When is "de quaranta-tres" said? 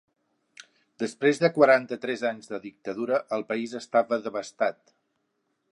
1.43-2.25